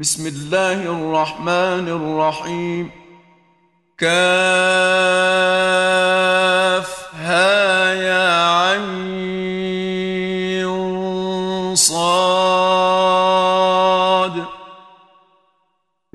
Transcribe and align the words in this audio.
بسم 0.00 0.26
الله 0.26 0.72
الرحمن 0.72 1.88
الرحيم. 1.88 2.90
كاف 3.98 4.16
ها 7.14 7.94
يا 7.94 8.48
عين 8.60 8.96
صاد. 11.76 11.94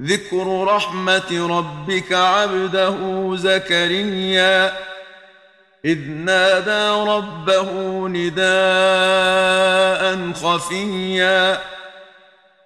ذكر 0.02 0.64
رحمة 0.64 1.58
ربك 1.58 2.14
عبده 2.14 2.98
زكريا. 3.36 4.74
إذ 5.86 6.10
نادى 6.10 6.90
ربه 7.10 7.72
نداء 8.08 8.42
خفيا. 10.34 11.71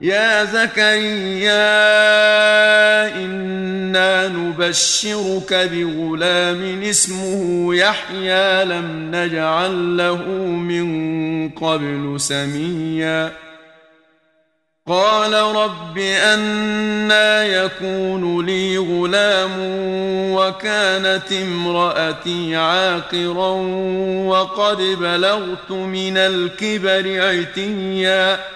يا 0.00 0.44
زكريا 0.44 1.56
إنا 3.16 4.28
نبشرك 4.28 5.54
بغلام 5.54 6.82
اسمه 6.82 7.74
يحيى 7.74 8.64
لم 8.64 9.10
نجعل 9.14 9.96
له 9.96 10.22
من 10.46 11.48
قبل 11.48 12.14
سميا. 12.20 13.32
قال 14.86 15.32
رب 15.32 15.98
أنا 15.98 17.44
يكون 17.44 18.46
لي 18.46 18.78
غلام 18.78 19.52
وكانت 20.32 21.32
امرأتي 21.32 22.56
عاقرا 22.56 23.50
وقد 24.26 24.76
بلغت 24.76 25.70
من 25.70 26.16
الكبر 26.16 27.22
عتيا. 27.22 28.55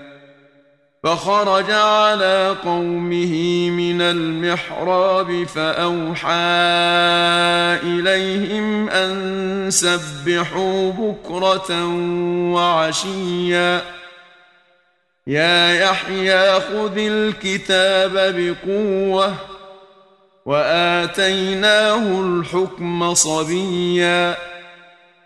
فخرج 1.03 1.71
على 1.71 2.55
قومه 2.63 3.69
من 3.69 4.01
المحراب 4.01 5.43
فأوحى 5.43 6.31
إليهم 7.83 8.89
أن 8.89 9.67
سبحوا 9.71 10.91
بكرة 10.91 11.85
وعشيا. 12.53 13.81
يا 15.27 15.79
يحيى 15.79 16.53
خذ 16.53 16.97
الكتاب 16.97 18.11
بقوة 18.37 19.33
وآتيناه 20.45 22.21
الحكم 22.21 23.13
صبيا. 23.13 24.37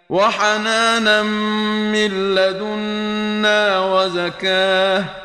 وحنانا 0.09 1.23
من 1.23 2.35
لدنا 2.35 3.79
وزكاة 3.79 5.24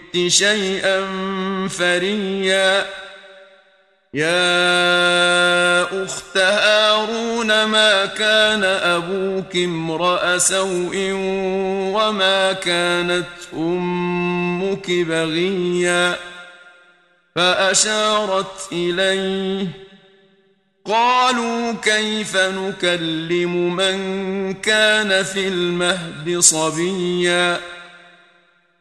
شيئا 0.27 1.07
فريا. 1.67 2.85
يا 4.13 6.03
أخت 6.03 6.37
هارون 6.37 7.63
ما 7.63 8.05
كان 8.05 8.63
أبوك 8.63 9.55
امرأ 9.55 10.37
سوء 10.37 11.11
وما 11.95 12.53
كانت 12.53 13.27
أمك 13.53 14.91
بغيا؟ 14.91 16.15
فأشارت 17.35 18.67
إليه. 18.71 19.67
قالوا 20.85 21.71
كيف 21.71 22.37
نكلم 22.37 23.75
من 23.75 24.53
كان 24.53 25.23
في 25.23 25.47
المهد 25.47 26.39
صبيا؟ 26.39 27.59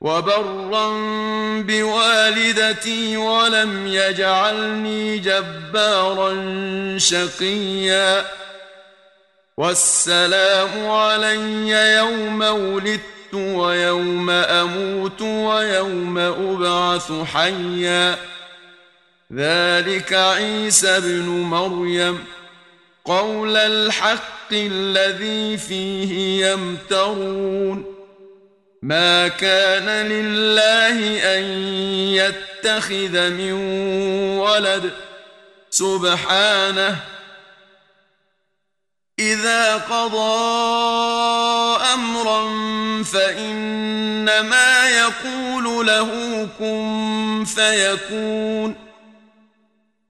وبرا 0.00 0.88
بوالدتي 1.62 3.16
ولم 3.16 3.86
يجعلني 3.86 5.18
جبارا 5.18 6.32
شقيا. 6.98 8.26
والسلام 9.56 10.88
علي 10.88 11.96
يوم 11.96 12.42
ولدت 12.42 13.34
ويوم 13.34 14.30
أموت 14.30 15.22
ويوم 15.22 16.18
أبعث 16.18 17.12
حيا. 17.32 18.16
ذلك 19.32 20.12
عيسى 20.12 20.96
ابن 20.96 21.28
مريم. 21.28 22.24
قول 23.04 23.56
الحق 23.56 24.52
الذي 24.52 25.56
فيه 25.56 26.46
يمترون. 26.46 27.95
ما 28.86 29.28
كان 29.28 30.06
لله 30.06 30.98
أن 31.38 31.42
يتخذ 32.14 33.30
من 33.30 33.52
ولد. 34.38 34.92
سبحانه. 35.70 36.96
إذا 39.18 39.76
قضى 39.76 40.56
أمرا 41.94 42.42
فإنما 43.02 44.90
يقول 44.90 45.86
له 45.86 46.48
كن 46.58 47.44
فيكون. 47.44 48.74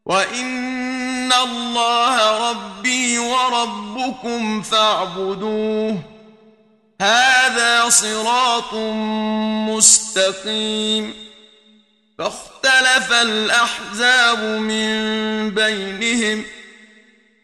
وإن 0.07 1.33
الله 1.33 2.51
ربي 2.51 3.19
وربكم 3.19 4.63
فاعبدوه. 4.63 6.16
هذا 7.01 7.89
صراط 7.89 8.75
مستقيم. 9.69 11.15
فاختلف 12.19 13.13
الأحزاب 13.13 14.39
من 14.39 15.51
بينهم. 15.51 16.45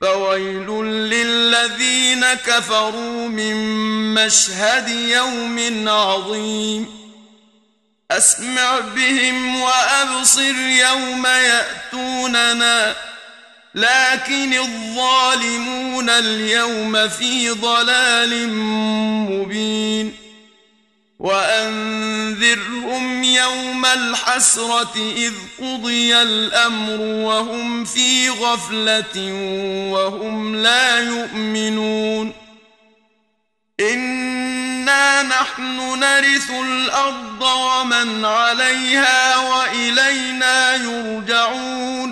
فويل 0.00 0.84
للذين 0.84 2.34
كفروا 2.34 3.28
من 3.28 3.54
مشهد 4.14 4.88
يوم 4.88 5.88
عظيم. 5.88 7.02
أسمع 8.10 8.78
بهم 8.78 9.60
وأبصر 9.60 10.56
يوم 10.56 11.26
يأتوننا. 11.26 13.11
لكن 13.74 14.52
الظالمون 14.52 16.10
اليوم 16.10 17.08
في 17.08 17.50
ضلال 17.50 18.48
مبين. 19.28 20.16
وأنذرهم 21.18 23.24
يوم 23.24 23.86
الحسرة 23.86 25.12
إذ 25.16 25.32
قضي 25.60 26.22
الأمر 26.22 27.00
وهم 27.00 27.84
في 27.84 28.30
غفلة 28.30 29.32
وهم 29.92 30.56
لا 30.56 31.00
يؤمنون. 31.00 32.32
إنا 33.80 35.22
نحن 35.22 35.98
نرث 36.00 36.50
الأرض 36.50 37.42
ومن 37.42 38.24
عليها 38.24 39.36
وإلينا 39.36 40.74
يرجعون. 40.74 42.11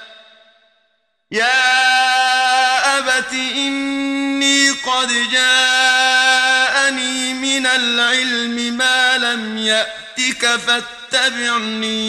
يا 1.31 2.97
ابت 2.97 3.33
اني 3.33 4.69
قد 4.69 5.07
جاءني 5.31 7.33
من 7.33 7.65
العلم 7.65 8.77
ما 8.77 9.17
لم 9.17 9.57
ياتك 9.57 10.55
فاتبعني 10.55 12.01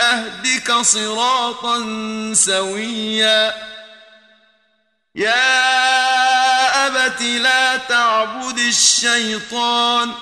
اهدك 0.00 0.72
صراطا 0.72 1.78
سويا 2.34 3.54
يا 5.14 5.66
ابت 6.86 7.22
لا 7.22 7.76
تعبد 7.76 8.58
الشيطان 8.58 10.12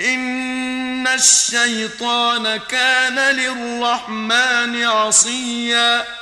ان 0.00 1.08
الشيطان 1.08 2.56
كان 2.56 3.18
للرحمن 3.18 4.84
عصيا 4.84 6.21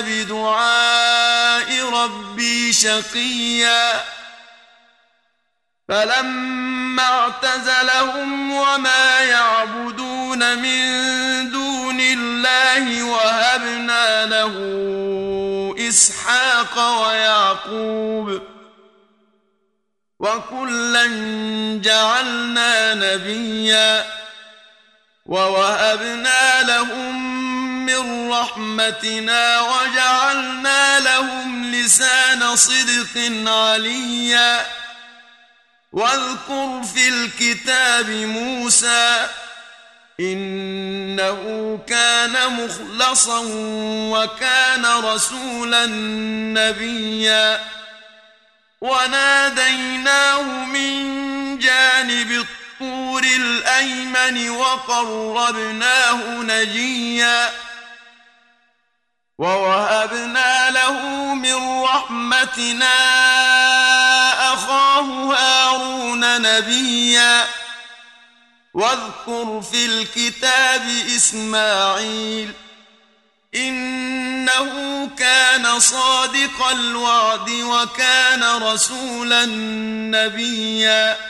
بدعاء 0.00 1.90
ربي 1.92 2.72
شقيا 2.72 3.92
فلما 5.88 7.02
اعتزلهم 7.02 8.52
وما 8.52 9.20
يعبدون 9.20 10.58
من 10.58 11.50
دون 11.50 12.00
الله 12.00 13.02
وهبنا 13.02 14.26
له 14.26 14.54
إسحاق 15.88 17.02
ويعقوب 17.06 18.42
وكلا 20.20 21.06
جعلنا 21.82 22.94
نبيا 22.94 24.06
ووهبنا 25.26 26.62
لهم 26.62 27.49
من 27.98 28.30
رحمتنا 28.30 29.60
وجعلنا 29.60 31.00
لهم 31.00 31.70
لسان 31.74 32.56
صدق 32.56 33.16
عليا. 33.46 34.66
واذكر 35.92 36.82
في 36.94 37.08
الكتاب 37.08 38.10
موسى 38.10 39.28
إنه 40.20 41.78
كان 41.88 42.52
مخلصا 42.52 43.42
وكان 44.12 44.86
رسولا 44.86 45.86
نبيا. 46.56 47.60
وناديناه 48.80 50.42
من 50.42 51.58
جانب 51.58 52.30
الطور 52.30 53.22
الأيمن 53.22 54.50
وقربناه 54.50 56.42
نجيا. 56.42 57.69
ووهبنا 59.40 60.70
له 60.70 61.00
من 61.34 61.82
رحمتنا 61.82 62.94
أخاه 64.52 65.34
هارون 65.34 66.42
نبيا. 66.42 67.46
واذكر 68.74 69.62
في 69.72 69.86
الكتاب 69.86 70.82
إسماعيل 71.16 72.52
إنه 73.54 75.08
كان 75.18 75.80
صادق 75.80 76.66
الوعد 76.70 77.50
وكان 77.50 78.62
رسولا 78.62 79.46
نبيا. 80.16 81.29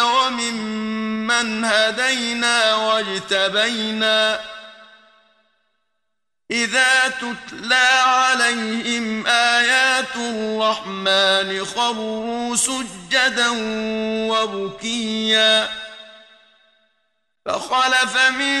وممن 0.00 1.64
هدينا 1.64 2.74
واجتبينا 2.74 4.40
إذا 6.50 7.08
تتلى 7.08 7.88
عليهم 8.04 9.26
آيات 9.26 10.16
الرحمن 10.16 11.64
خروا 11.64 12.56
سجدا 12.56 13.48
وبكيا 14.30 15.68
فخلف 17.46 18.16
من 18.30 18.60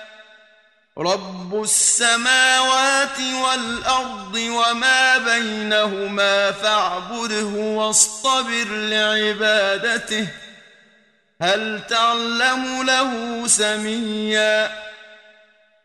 رب 0.97 1.61
السماوات 1.63 3.19
والارض 3.19 4.35
وما 4.35 5.17
بينهما 5.17 6.51
فاعبده 6.51 7.45
واصطبر 7.45 8.65
لعبادته 8.69 10.27
هل 11.41 11.81
تعلم 11.89 12.83
له 12.83 13.43
سميا 13.47 14.71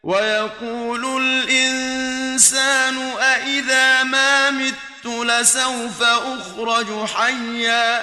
ويقول 0.02 1.22
الإنسان 1.22 2.98
أإذا 3.18 4.02
ما 4.02 4.50
مت 4.50 5.06
لسوف 5.06 6.02
أخرج 6.02 7.08
حيا 7.08 8.02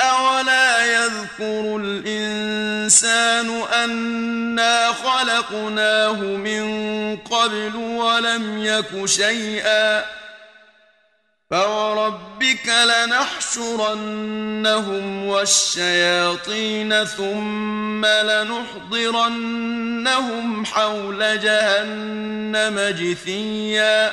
أولا 0.00 0.84
يذكر 0.84 1.76
الإنسان 1.80 3.62
أنا 3.62 4.92
خلقناه 4.92 6.20
من 6.22 7.16
قبل 7.16 7.76
ولم 7.76 8.64
يك 8.64 9.06
شيئا 9.06 10.04
فوربك 11.50 12.68
لنحشرنهم 12.84 14.14
والشياطين 15.26 17.04
ثم 17.04 18.06
لنحضرنهم 18.06 19.44
حول 20.64 21.40
جهنم 21.40 22.80
جثيا 22.80 24.12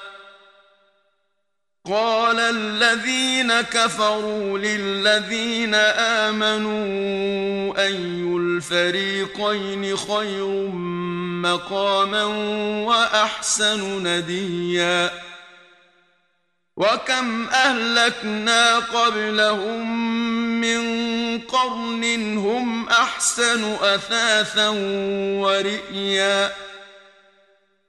قال 1.85 2.39
الذين 2.39 3.61
كفروا 3.61 4.57
للذين 4.57 5.75
آمنوا 6.25 7.77
أي 7.77 7.95
الفريقين 8.37 9.97
خير 9.97 10.47
مقاما 11.41 12.23
وأحسن 12.85 14.07
نديا 14.07 15.11
وكم 16.77 17.49
أهلكنا 17.49 18.79
قبلهم 18.79 20.11
من 20.61 20.81
قرن 21.39 22.37
هم 22.37 22.89
أحسن 22.89 23.73
أثاثا 23.73 24.69
ورئيا 25.39 26.51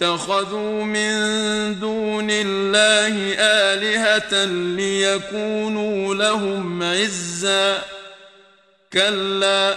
واتخذوا 0.00 0.84
من 0.84 1.10
دون 1.80 2.30
الله 2.30 3.34
آلهة 3.38 4.44
ليكونوا 4.44 6.14
لهم 6.14 6.82
عزا. 6.82 7.82
كلا 8.92 9.76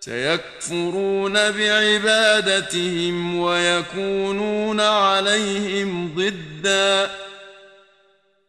سيكفرون 0.00 1.32
بعبادتهم 1.50 3.38
ويكونون 3.38 4.80
عليهم 4.80 6.14
ضدا. 6.16 7.10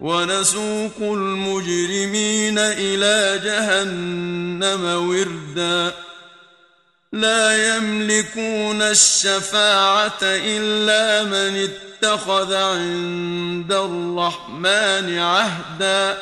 ونسوق 0.00 0.96
المجرمين 1.00 2.58
إلى 2.58 3.40
جهنم 3.44 5.08
وردا. 5.08 5.94
لا 7.12 7.76
يملكون 7.76 8.82
الشفاعة 8.82 10.18
إلا 10.22 11.24
من 11.24 11.68
اتخذ 11.68 12.54
عند 12.54 13.72
الرحمن 13.72 15.18
عهدا. 15.18 16.18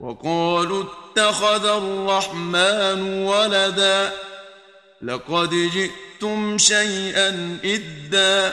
وقالوا 0.00 0.84
اتخذ 0.84 1.66
الرحمن 1.66 3.24
ولدا. 3.24 4.12
لقد 5.02 5.50
جئتم 5.50 6.58
شيئا 6.58 7.58
إدا. 7.64 8.52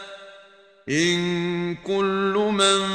إن 0.89 1.75
كل 1.75 2.47
من 2.51 2.87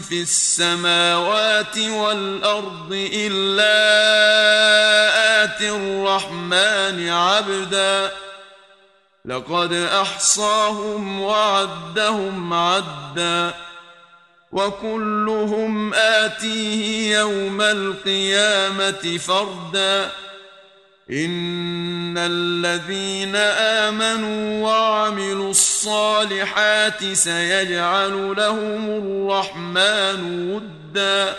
في 0.00 0.22
السماوات 0.22 1.78
والأرض 1.78 3.08
إلا 3.12 3.74
اتي 5.44 5.70
الرحمن 5.70 7.08
عبدا. 7.08 8.12
لقد 9.24 9.72
أحصاهم 9.72 11.20
وعدهم 11.20 12.52
عدا. 12.52 13.54
وكلهم 14.52 15.94
آتيه 15.94 17.16
يوم 17.18 17.60
القيامة 17.60 19.18
فردا. 19.18 20.10
إن 21.10 22.18
الذين 22.18 23.36
آمنوا 23.36 24.68
وعملوا 24.68 25.50
الصالحات 25.50 25.73
سيجعل 27.12 28.34
لهم 28.36 28.90
الرحمن 28.90 30.50
ودا. 30.50 31.36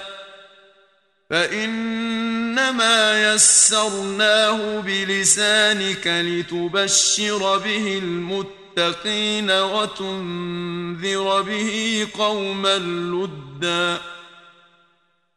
فإنما 1.29 3.33
يسرناه 3.33 4.79
بلسانك 4.79 6.07
لتبشر 6.07 7.57
به 7.57 8.01
المتقين 8.03 9.51
وتنذر 9.51 11.41
به 11.41 12.07
قوما 12.17 12.77
لُدًّا. 12.77 14.14